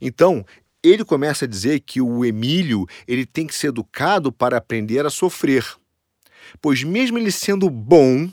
[0.00, 0.44] Então,
[0.82, 5.10] ele começa a dizer que o Emílio ele tem que ser educado para aprender a
[5.10, 5.64] sofrer.
[6.60, 8.30] pois mesmo ele sendo bom,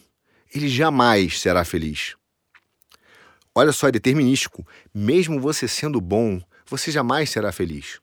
[0.53, 2.15] ele jamais será feliz.
[3.53, 4.65] Olha só, é determinístico.
[4.93, 7.99] Mesmo você sendo bom, você jamais será feliz.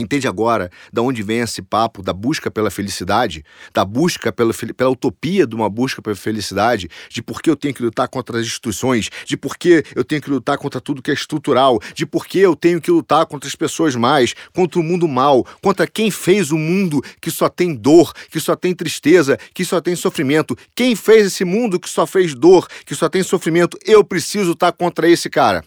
[0.00, 4.90] Entende agora da onde vem esse papo da busca pela felicidade, da busca pela, pela
[4.90, 8.46] utopia de uma busca pela felicidade, de por que eu tenho que lutar contra as
[8.46, 12.26] instituições, de por que eu tenho que lutar contra tudo que é estrutural, de por
[12.26, 16.10] que eu tenho que lutar contra as pessoas mais, contra o mundo mal, contra quem
[16.10, 20.56] fez o mundo que só tem dor, que só tem tristeza, que só tem sofrimento.
[20.74, 23.76] Quem fez esse mundo que só fez dor, que só tem sofrimento?
[23.84, 25.62] Eu preciso lutar contra esse cara.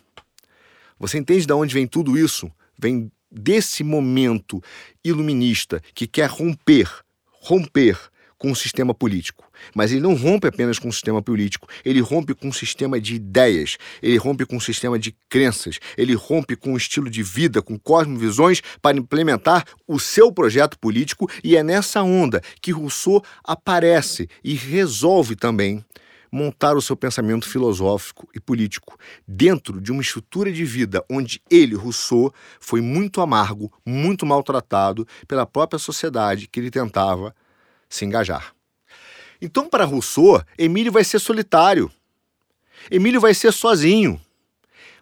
[0.99, 2.49] Você entende de onde vem tudo isso?
[2.77, 4.62] Vem desse momento
[5.04, 6.89] iluminista que quer romper,
[7.41, 7.98] romper
[8.38, 9.50] com o sistema político.
[9.74, 13.15] Mas ele não rompe apenas com o sistema político, ele rompe com um sistema de
[13.15, 17.62] ideias, ele rompe com um sistema de crenças, ele rompe com um estilo de vida,
[17.62, 24.28] com cosmovisões para implementar o seu projeto político e é nessa onda que Rousseau aparece
[24.43, 25.84] e resolve também
[26.36, 31.76] montar o seu pensamento filosófico e político dentro de uma estrutura de vida onde ele,
[31.76, 37.34] Rousseau, foi muito amargo, muito maltratado pela própria sociedade que ele tentava
[37.88, 38.54] se engajar.
[39.41, 41.89] Então, para Rousseau, Emílio vai ser solitário.
[42.91, 44.19] Emílio vai ser sozinho.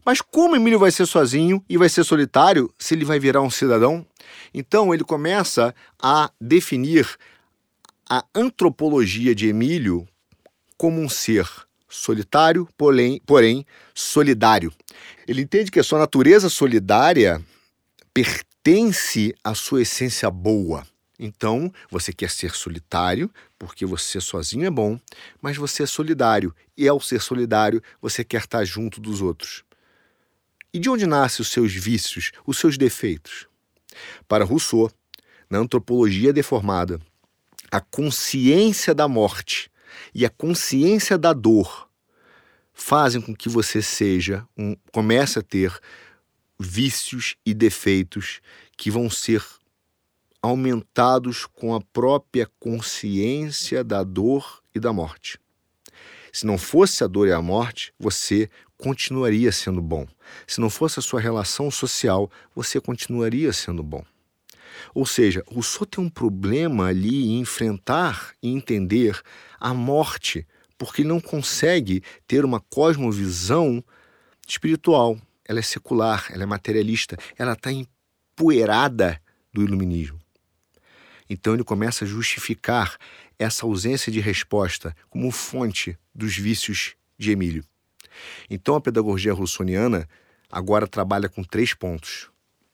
[0.05, 3.49] Mas como Emílio vai ser sozinho e vai ser solitário se ele vai virar um
[3.49, 4.05] cidadão?
[4.53, 7.07] Então ele começa a definir
[8.07, 10.07] a antropologia de Emílio
[10.77, 11.47] como um ser
[11.87, 14.73] solitário, porém, porém solidário.
[15.27, 17.43] Ele entende que a sua natureza solidária
[18.13, 20.85] pertence à sua essência boa.
[21.19, 24.99] Então, você quer ser solitário, porque você sozinho é bom,
[25.41, 29.63] mas você é solidário, e ao ser solidário, você quer estar junto dos outros.
[30.73, 33.47] E de onde nascem os seus vícios, os seus defeitos?
[34.27, 34.91] Para Rousseau,
[35.49, 36.99] na antropologia deformada,
[37.71, 39.71] a consciência da morte
[40.13, 41.89] e a consciência da dor
[42.73, 45.79] fazem com que você seja um comece a ter
[46.59, 48.41] vícios e defeitos
[48.77, 49.43] que vão ser
[50.41, 55.39] aumentados com a própria consciência da dor e da morte.
[56.33, 60.07] Se não fosse a dor e a morte, você continuaria sendo bom.
[60.47, 64.03] Se não fosse a sua relação social, você continuaria sendo bom.
[64.93, 69.19] Ou seja, Rousseau tem um problema ali em enfrentar e entender
[69.59, 73.83] a morte, porque ele não consegue ter uma cosmovisão
[74.47, 75.17] espiritual.
[75.45, 79.21] Ela é secular, ela é materialista, ela está empoeirada
[79.53, 80.19] do iluminismo.
[81.29, 82.97] Então ele começa a justificar
[83.39, 87.63] essa ausência de resposta como fonte dos vícios de Emílio.
[88.49, 90.07] Então a pedagogia russoniana
[90.51, 92.29] agora trabalha com três pontos: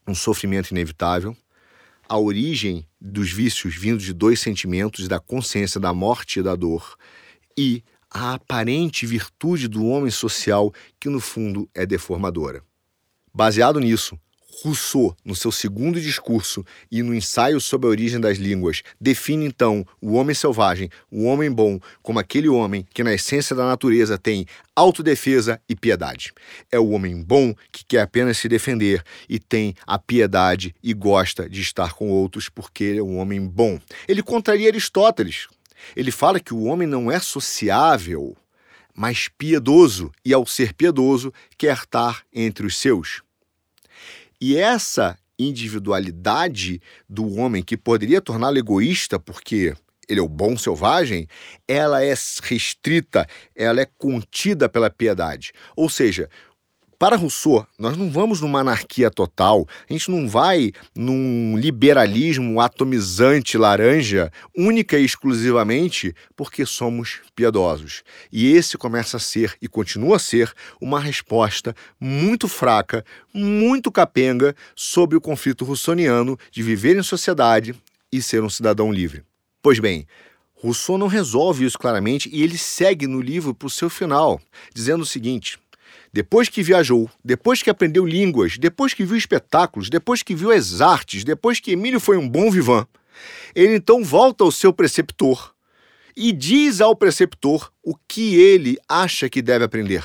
[0.07, 1.35] um sofrimento inevitável,
[2.09, 6.97] a origem dos vícios vindo de dois sentimentos da consciência da morte e da dor,
[7.55, 12.63] e a aparente virtude do homem social que no fundo é deformadora.
[13.31, 14.19] Baseado nisso,
[14.61, 19.85] Rousseau, no seu segundo discurso e no ensaio sobre a origem das línguas, define então
[20.01, 24.45] o homem selvagem, o homem bom, como aquele homem que, na essência da natureza, tem
[24.75, 26.33] autodefesa e piedade.
[26.71, 31.49] É o homem bom que quer apenas se defender e tem a piedade e gosta
[31.49, 33.79] de estar com outros porque ele é um homem bom.
[34.07, 35.47] Ele contraria Aristóteles.
[35.95, 38.35] Ele fala que o homem não é sociável,
[38.93, 43.21] mas piedoso, e ao ser piedoso, quer estar entre os seus.
[44.41, 49.73] E essa individualidade do homem que poderia torná-lo egoísta porque
[50.09, 51.27] ele é o bom selvagem,
[51.67, 55.53] ela é restrita, ela é contida pela piedade.
[55.75, 56.27] Ou seja,
[56.99, 63.57] para Rousseau, nós não vamos numa anarquia total, a gente não vai num liberalismo atomizante
[63.57, 68.03] laranja, única e exclusivamente porque somos piedosos.
[68.29, 74.53] E esse começa a ser e continua a ser uma resposta muito fraca, muito capenga
[74.75, 77.73] sobre o conflito russoniano de viver em sociedade
[78.11, 79.23] e ser um cidadão livre.
[79.61, 80.05] Pois bem,
[80.53, 84.41] Rousseau não resolve isso claramente e ele segue no livro para o seu final,
[84.75, 85.57] dizendo o seguinte
[86.11, 90.81] depois que viajou, depois que aprendeu línguas, depois que viu espetáculos, depois que viu as
[90.81, 92.87] artes, depois que Emílio foi um bom vivan,
[93.53, 95.53] ele então volta ao seu preceptor
[96.15, 100.03] e diz ao preceptor o que ele acha que deve aprender.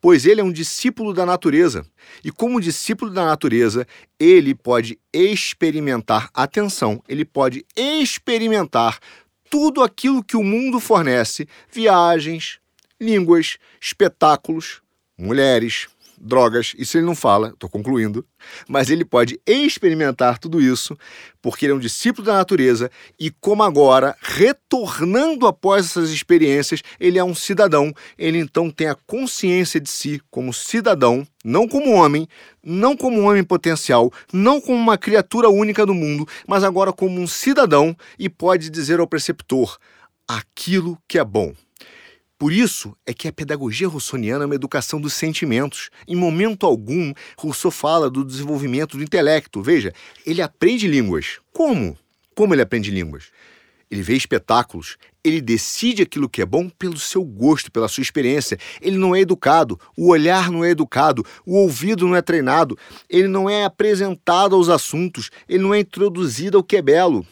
[0.00, 1.86] Pois ele é um discípulo da natureza,
[2.22, 3.86] e como discípulo da natureza,
[4.18, 8.98] ele pode experimentar, atenção, ele pode experimentar
[9.48, 12.58] tudo aquilo que o mundo fornece: viagens,
[13.00, 14.82] línguas, espetáculos,
[15.22, 15.88] mulheres,
[16.22, 18.24] drogas, isso ele não fala, estou concluindo,
[18.68, 20.96] mas ele pode experimentar tudo isso
[21.40, 27.18] porque ele é um discípulo da natureza e, como agora, retornando após essas experiências, ele
[27.18, 32.28] é um cidadão, ele então tem a consciência de si como cidadão, não como homem,
[32.62, 37.20] não como um homem potencial, não como uma criatura única do mundo, mas agora como
[37.20, 39.76] um cidadão e pode dizer ao preceptor
[40.28, 41.52] aquilo que é bom.
[42.42, 45.90] Por isso é que a pedagogia russoniana é uma educação dos sentimentos.
[46.08, 49.62] Em momento algum, Rousseau fala do desenvolvimento do intelecto.
[49.62, 49.92] Veja,
[50.26, 51.38] ele aprende línguas.
[51.52, 51.96] Como?
[52.34, 53.26] Como ele aprende línguas?
[53.88, 58.58] Ele vê espetáculos, ele decide aquilo que é bom pelo seu gosto, pela sua experiência.
[58.80, 62.76] Ele não é educado, o olhar não é educado, o ouvido não é treinado,
[63.08, 67.24] ele não é apresentado aos assuntos, ele não é introduzido ao que é belo.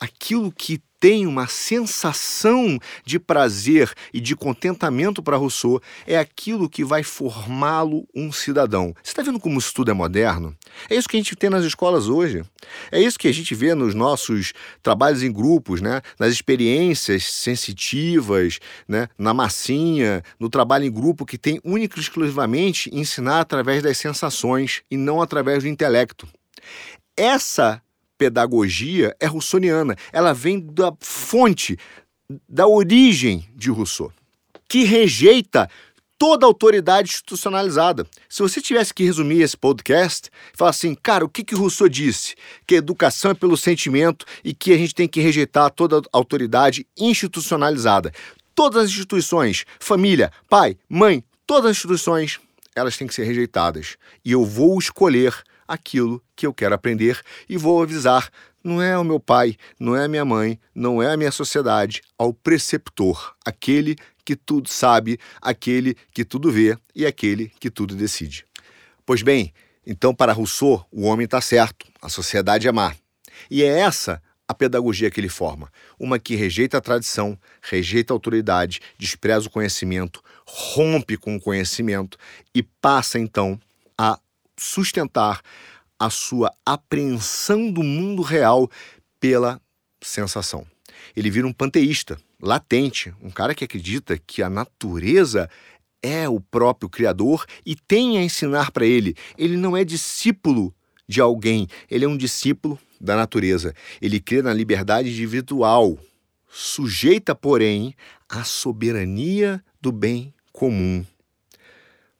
[0.00, 6.84] Aquilo que tem uma sensação de prazer e de contentamento para Rousseau é aquilo que
[6.84, 8.94] vai formá-lo um cidadão.
[9.02, 10.54] Você está vendo como isso tudo é moderno?
[10.90, 12.44] É isso que a gente tem nas escolas hoje.
[12.92, 16.02] É isso que a gente vê nos nossos trabalhos em grupos, né?
[16.18, 19.08] nas experiências sensitivas, né?
[19.18, 24.82] na massinha, no trabalho em grupo que tem única e exclusivamente ensinar através das sensações
[24.90, 26.28] e não através do intelecto.
[27.16, 27.82] Essa
[28.20, 29.96] pedagogia é russoniana.
[30.12, 31.78] Ela vem da fonte,
[32.46, 34.12] da origem de Rousseau,
[34.68, 35.70] que rejeita
[36.18, 38.06] toda autoridade institucionalizada.
[38.28, 42.34] Se você tivesse que resumir esse podcast, falar assim, cara, o que, que Rousseau disse?
[42.66, 46.86] Que a educação é pelo sentimento e que a gente tem que rejeitar toda autoridade
[46.98, 48.12] institucionalizada.
[48.54, 52.38] Todas as instituições, família, pai, mãe, todas as instituições,
[52.76, 53.96] elas têm que ser rejeitadas.
[54.22, 55.34] E eu vou escolher
[55.70, 58.28] aquilo que eu quero aprender e vou avisar.
[58.62, 62.02] Não é o meu pai, não é a minha mãe, não é a minha sociedade,
[62.18, 68.44] ao preceptor, aquele que tudo sabe, aquele que tudo vê e aquele que tudo decide.
[69.06, 69.54] Pois bem,
[69.86, 72.94] então para Rousseau, o homem está certo, a sociedade é má.
[73.50, 78.16] E é essa a pedagogia que ele forma, uma que rejeita a tradição, rejeita a
[78.16, 82.18] autoridade, despreza o conhecimento, rompe com o conhecimento
[82.52, 83.58] e passa então
[83.96, 84.18] a
[84.60, 85.40] sustentar
[85.98, 88.70] a sua apreensão do mundo real
[89.18, 89.60] pela
[90.02, 90.66] sensação.
[91.16, 95.48] Ele vira um panteísta, latente, um cara que acredita que a natureza
[96.02, 99.14] é o próprio Criador e tem a ensinar para ele.
[99.36, 100.74] Ele não é discípulo
[101.08, 103.74] de alguém, ele é um discípulo da natureza.
[104.00, 105.98] Ele crê na liberdade individual,
[106.48, 107.94] sujeita, porém,
[108.28, 111.04] à soberania do bem comum.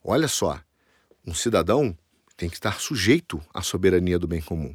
[0.03, 0.59] Olha só,
[1.27, 1.97] um cidadão
[2.41, 4.75] tem que estar sujeito à soberania do bem comum.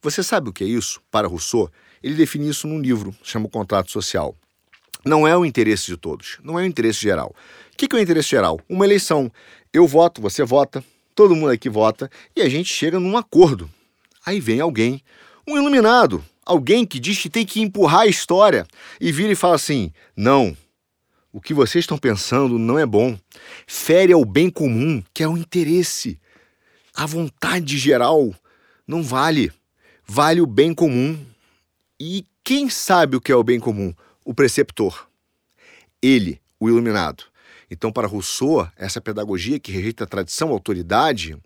[0.00, 1.02] Você sabe o que é isso?
[1.10, 1.68] Para Rousseau,
[2.00, 4.36] ele define isso num livro, chama o Contrato Social.
[5.04, 7.34] Não é o interesse de todos, não é o interesse geral.
[7.72, 8.60] O que é o interesse geral?
[8.68, 9.32] Uma eleição.
[9.72, 13.68] Eu voto, você vota, todo mundo aqui vota e a gente chega num acordo.
[14.24, 15.02] Aí vem alguém,
[15.48, 18.64] um iluminado, alguém que diz que tem que empurrar a história
[19.00, 20.56] e vira e fala assim: não,
[21.32, 23.18] o que vocês estão pensando não é bom.
[23.66, 26.20] Fere ao bem comum, que é o interesse
[27.00, 28.30] a vontade geral
[28.86, 29.50] não vale.
[30.06, 31.18] Vale o bem comum.
[31.98, 33.94] E quem sabe o que é o bem comum?
[34.22, 35.08] O preceptor.
[36.02, 37.24] Ele, o iluminado.
[37.70, 41.38] Então, para Rousseau, essa pedagogia que rejeita a tradição, a autoridade,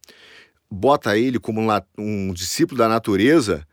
[0.68, 1.60] bota ele como
[1.96, 3.64] um discípulo da natureza,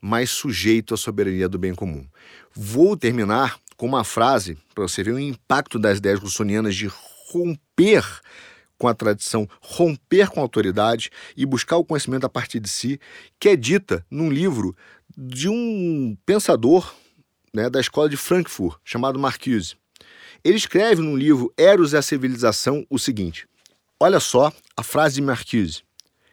[0.00, 2.06] mas sujeito à soberania do bem comum.
[2.54, 6.90] Vou terminar com uma frase para você ver o impacto das ideias russonianas de
[7.30, 8.06] romper
[8.80, 12.98] com a tradição, romper com a autoridade e buscar o conhecimento a partir de si,
[13.38, 14.74] que é dita num livro
[15.14, 16.94] de um pensador
[17.52, 19.76] né, da escola de Frankfurt, chamado Marcuse.
[20.42, 23.46] Ele escreve no livro Eros e a Civilização o seguinte:
[24.00, 25.82] olha só a frase de Marcuse.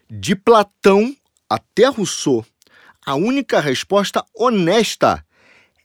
[0.10, 1.14] De Platão
[1.50, 2.46] até Rousseau,
[3.06, 5.22] a única resposta honesta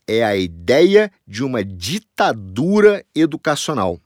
[0.07, 4.01] é a ideia de uma ditadura educacional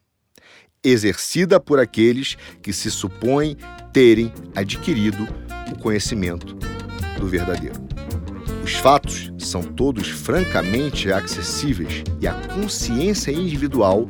[0.89, 3.57] exercida por aqueles que se supõem
[3.93, 5.26] terem adquirido
[5.72, 6.55] o conhecimento
[7.18, 7.74] do verdadeiro.
[8.62, 14.07] Os fatos são todos francamente acessíveis e a consciência individual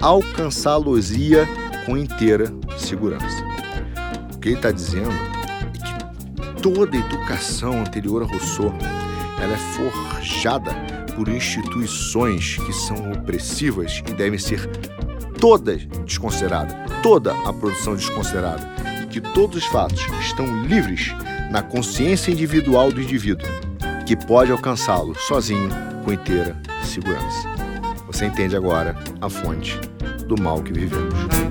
[0.00, 1.46] alcançá-los-ia
[1.86, 3.44] com inteira segurança.
[4.34, 8.72] O que ele está dizendo é que toda educação anterior a Rousseau
[9.40, 10.72] ela é forjada
[11.14, 14.68] por instituições que são opressivas e devem ser
[15.40, 18.68] toda desconsiderada, toda a produção desconsiderada,
[19.02, 21.12] e que todos os fatos estão livres
[21.50, 23.48] na consciência individual do indivíduo,
[24.06, 25.70] que pode alcançá-lo sozinho
[26.04, 27.48] com inteira segurança.
[28.06, 29.78] Você entende agora a fonte
[30.26, 31.49] do mal que vivemos.